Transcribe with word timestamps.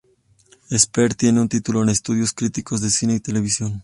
Speer 0.73 1.13
tiene 1.13 1.41
un 1.41 1.47
título 1.47 1.83
en 1.83 1.89
Estudios 1.89 2.33
Críticos 2.33 2.81
de 2.81 2.89
Cine 2.89 3.13
y 3.13 3.19
Televisión. 3.19 3.79